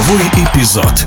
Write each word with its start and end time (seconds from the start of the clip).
Игровой 0.00 0.22
эпизод. 0.46 1.04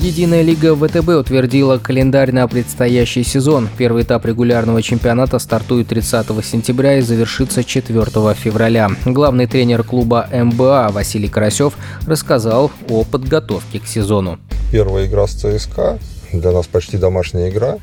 Единая 0.00 0.42
лига 0.42 0.74
ВТБ 0.74 1.08
утвердила 1.10 1.78
календарь 1.78 2.32
на 2.32 2.48
предстоящий 2.48 3.22
сезон. 3.22 3.68
Первый 3.78 4.02
этап 4.02 4.26
регулярного 4.26 4.82
чемпионата 4.82 5.38
стартует 5.38 5.86
30 5.86 6.44
сентября 6.44 6.98
и 6.98 7.00
завершится 7.00 7.62
4 7.62 7.94
февраля. 8.34 8.90
Главный 9.04 9.46
тренер 9.46 9.84
клуба 9.84 10.26
МБА 10.32 10.88
Василий 10.90 11.28
Карасев 11.28 11.74
рассказал 12.08 12.72
о 12.88 13.04
подготовке 13.04 13.78
к 13.78 13.86
сезону. 13.86 14.40
Первая 14.72 15.06
игра 15.06 15.28
с 15.28 15.32
ЦСКА. 15.34 16.00
Для 16.32 16.50
нас 16.50 16.66
почти 16.66 16.96
домашняя 16.96 17.50
игра 17.50 17.76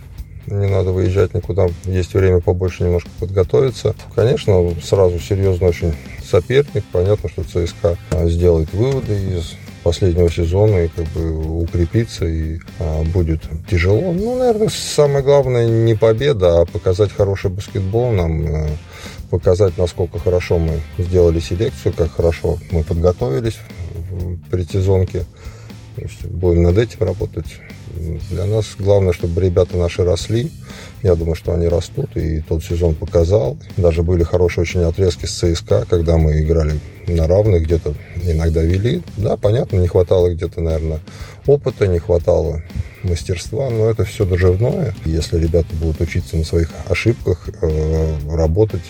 не 0.50 0.68
надо 0.68 0.92
выезжать 0.92 1.34
никуда, 1.34 1.68
есть 1.86 2.14
время 2.14 2.40
побольше 2.42 2.84
немножко 2.84 3.10
подготовиться. 3.20 3.96
Конечно, 4.16 4.74
сразу 4.84 5.20
серьезно 5.20 5.68
очень 5.68 5.94
соперник. 6.24 6.84
Понятно, 6.92 7.30
что 7.30 7.44
ЦСКА 7.44 7.98
сделает 8.28 8.74
выводы 8.74 9.14
из 9.14 9.56
последнего 9.84 10.30
сезона 10.30 10.86
и 10.86 10.88
как 10.88 11.06
бы 11.08 11.62
укрепиться 11.62 12.26
и 12.26 12.60
а, 12.80 13.04
будет 13.04 13.42
тяжело. 13.70 14.12
Ну, 14.14 14.38
наверное, 14.38 14.70
самое 14.70 15.24
главное 15.24 15.68
не 15.68 15.96
победа, 15.96 16.62
а 16.62 16.66
показать 16.66 17.12
хороший 17.12 17.50
баскетбол 17.50 18.12
нам, 18.12 18.46
а, 18.48 18.68
показать, 19.30 19.78
насколько 19.78 20.20
хорошо 20.20 20.60
мы 20.60 20.82
сделали 20.98 21.40
селекцию, 21.40 21.94
как 21.94 22.12
хорошо 22.12 22.58
мы 22.72 22.84
подготовились 22.84 23.58
в 24.12 24.38
предсезонке. 24.50 25.26
То 26.00 26.06
есть 26.06 26.26
будем 26.26 26.64
над 26.64 26.78
этим 26.78 27.06
работать. 27.06 27.46
Для 28.32 28.46
нас 28.46 28.76
главное, 28.78 29.12
чтобы 29.12 29.42
ребята 29.42 29.76
наши 29.76 30.04
росли. 30.04 30.50
Я 31.04 31.16
думаю, 31.16 31.36
что 31.36 31.54
они 31.54 31.68
растут, 31.68 32.16
и 32.16 32.40
тот 32.40 32.64
сезон 32.64 32.96
показал. 32.96 33.58
Даже 33.76 34.02
были 34.02 34.24
хорошие 34.24 34.62
очень 34.62 34.82
отрезки 34.82 35.26
с 35.26 35.40
ЦСКА, 35.40 35.86
когда 35.90 36.18
мы 36.18 36.40
играли 36.40 36.80
на 37.08 37.28
равных, 37.28 37.64
где-то 37.64 37.96
иногда 38.24 38.62
вели. 38.62 39.02
Да, 39.18 39.36
понятно, 39.36 39.78
не 39.78 39.88
хватало 39.88 40.34
где-то, 40.34 40.62
наверное, 40.62 41.00
опыта, 41.46 41.88
не 41.88 42.00
хватало 42.00 42.62
мастерства, 43.04 43.70
но 43.70 43.90
это 43.90 44.06
все 44.06 44.26
доживное. 44.26 44.96
Если 45.04 45.38
ребята 45.38 45.76
будут 45.82 46.00
учиться 46.00 46.38
на 46.38 46.46
своих 46.46 46.70
ошибках, 46.88 47.50
э, 47.62 48.18
работать, 48.30 48.84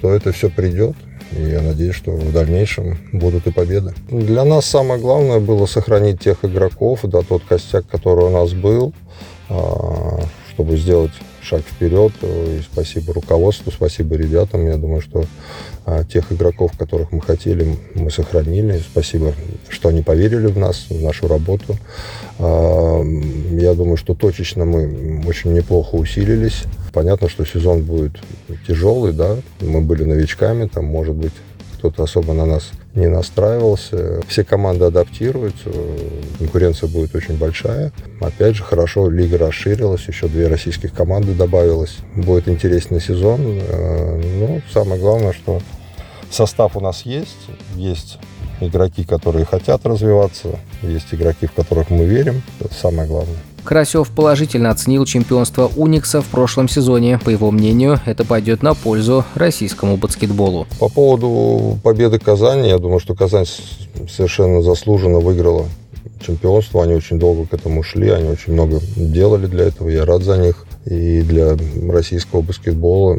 то 0.00 0.12
это 0.12 0.32
все 0.32 0.50
придет. 0.50 0.96
И 1.36 1.42
я 1.42 1.62
надеюсь, 1.62 1.94
что 1.94 2.12
в 2.12 2.32
дальнейшем 2.32 2.98
будут 3.12 3.46
и 3.46 3.52
победы. 3.52 3.94
Для 4.10 4.44
нас 4.44 4.66
самое 4.66 5.00
главное 5.00 5.38
было 5.38 5.66
сохранить 5.66 6.20
тех 6.20 6.44
игроков, 6.44 7.00
да, 7.04 7.22
тот 7.22 7.42
костяк, 7.48 7.86
который 7.86 8.26
у 8.26 8.30
нас 8.30 8.52
был, 8.52 8.92
а, 9.48 10.20
чтобы 10.52 10.76
сделать 10.76 11.12
шаг 11.42 11.62
вперед. 11.62 12.12
И 12.22 12.60
спасибо 12.72 13.12
руководству, 13.12 13.72
спасибо 13.72 14.16
ребятам. 14.16 14.66
Я 14.66 14.76
думаю, 14.76 15.00
что 15.00 15.24
а, 15.86 16.04
тех 16.04 16.32
игроков, 16.32 16.72
которых 16.78 17.12
мы 17.12 17.20
хотели, 17.20 17.76
мы 17.94 18.10
сохранили. 18.10 18.78
Спасибо, 18.78 19.32
что 19.68 19.88
они 19.88 20.02
поверили 20.02 20.46
в 20.46 20.58
нас, 20.58 20.86
в 20.90 21.02
нашу 21.02 21.28
работу. 21.28 21.76
А, 22.38 23.02
я 23.52 23.74
думаю, 23.74 23.96
что 23.96 24.14
точечно 24.14 24.64
мы 24.64 25.22
очень 25.26 25.52
неплохо 25.52 25.94
усилились. 25.94 26.64
Понятно, 26.92 27.28
что 27.28 27.44
сезон 27.44 27.82
будет 27.82 28.12
тяжелый, 28.66 29.12
да. 29.12 29.36
Мы 29.60 29.80
были 29.80 30.04
новичками, 30.04 30.66
там, 30.66 30.84
может 30.86 31.14
быть, 31.14 31.32
кто-то 31.78 32.02
особо 32.02 32.34
на 32.34 32.44
нас 32.44 32.72
не 32.94 33.08
настраивался. 33.08 34.20
Все 34.28 34.44
команды 34.44 34.84
адаптируются, 34.84 35.70
конкуренция 36.38 36.88
будет 36.88 37.14
очень 37.14 37.38
большая. 37.38 37.92
Опять 38.20 38.56
же, 38.56 38.64
хорошо, 38.64 39.08
лига 39.08 39.38
расширилась, 39.38 40.06
еще 40.06 40.28
две 40.28 40.48
российских 40.48 40.92
команды 40.92 41.32
добавилось. 41.34 41.96
Будет 42.16 42.48
интересный 42.48 43.00
сезон. 43.00 43.40
Э, 43.42 44.20
ну, 44.38 44.60
самое 44.72 45.00
главное, 45.00 45.32
что 45.32 45.60
состав 46.30 46.76
у 46.76 46.80
нас 46.80 47.06
есть, 47.06 47.48
есть 47.76 48.18
игроки, 48.60 49.04
которые 49.04 49.44
хотят 49.44 49.84
развиваться, 49.84 50.58
есть 50.82 51.12
игроки, 51.12 51.46
в 51.46 51.52
которых 51.52 51.90
мы 51.90 52.04
верим. 52.04 52.42
Это 52.60 52.74
самое 52.74 53.08
главное. 53.08 53.36
Карасев 53.64 54.08
положительно 54.10 54.70
оценил 54.70 55.04
чемпионство 55.04 55.70
Уникса 55.76 56.22
в 56.22 56.26
прошлом 56.26 56.68
сезоне. 56.68 57.18
По 57.22 57.30
его 57.30 57.50
мнению, 57.50 58.00
это 58.06 58.24
пойдет 58.24 58.62
на 58.62 58.74
пользу 58.74 59.24
российскому 59.34 59.96
баскетболу. 59.96 60.66
По 60.78 60.88
поводу 60.88 61.78
победы 61.82 62.18
Казани, 62.18 62.68
я 62.68 62.78
думаю, 62.78 63.00
что 63.00 63.14
Казань 63.14 63.46
совершенно 64.08 64.62
заслуженно 64.62 65.18
выиграла 65.18 65.66
чемпионство. 66.24 66.82
Они 66.82 66.94
очень 66.94 67.18
долго 67.18 67.46
к 67.46 67.54
этому 67.54 67.82
шли, 67.82 68.08
они 68.10 68.28
очень 68.28 68.52
много 68.54 68.80
делали 68.96 69.46
для 69.46 69.66
этого. 69.66 69.88
Я 69.88 70.04
рад 70.04 70.22
за 70.22 70.38
них. 70.38 70.66
И 70.86 71.20
для 71.22 71.56
российского 71.90 72.40
баскетбола 72.40 73.18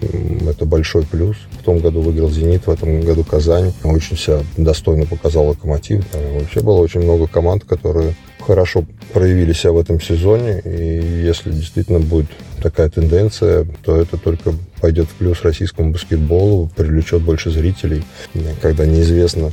это 0.50 0.66
большой 0.66 1.04
плюс. 1.04 1.38
В 1.60 1.64
том 1.64 1.80
году 1.80 2.02
выиграл 2.02 2.30
«Зенит», 2.30 2.66
в 2.66 2.72
этом 2.72 3.02
году 3.02 3.24
«Казань». 3.24 3.72
Очень 3.84 4.18
себя 4.18 4.42
достойно 4.58 5.06
показал 5.06 5.48
«Локомотив». 5.48 6.04
Вообще 6.40 6.62
было 6.62 6.78
очень 6.78 7.02
много 7.02 7.28
команд, 7.28 7.64
которые 7.64 8.16
хорошо 8.40 8.84
проявили 9.14 9.54
себя 9.54 9.74
в 9.74 9.78
этом 9.78 10.02
сезоне. 10.02 10.60
И 10.66 11.24
если 11.26 11.52
действительно 11.52 12.00
будет 12.00 12.28
такая 12.64 12.90
тенденция, 12.90 13.68
то 13.84 13.96
это 13.96 14.18
только 14.18 14.54
пойдет 14.80 15.08
в 15.08 15.14
плюс 15.14 15.44
российскому 15.44 15.92
баскетболу, 15.92 16.72
привлечет 16.76 17.22
больше 17.22 17.52
зрителей. 17.52 18.04
Когда 18.62 18.88
неизвестно, 18.88 19.52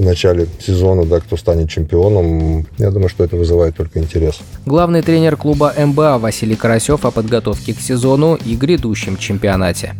в 0.00 0.04
начале 0.04 0.46
сезона, 0.58 1.04
да, 1.04 1.20
кто 1.20 1.36
станет 1.36 1.68
чемпионом, 1.68 2.66
я 2.78 2.90
думаю, 2.90 3.10
что 3.10 3.22
это 3.22 3.36
вызывает 3.36 3.76
только 3.76 3.98
интерес. 3.98 4.40
Главный 4.64 5.02
тренер 5.02 5.36
клуба 5.36 5.74
МБА 5.76 6.18
Василий 6.18 6.56
Карасев 6.56 7.04
о 7.04 7.10
подготовке 7.10 7.74
к 7.74 7.80
сезону 7.80 8.38
и 8.42 8.56
грядущем 8.56 9.18
чемпионате. 9.18 9.94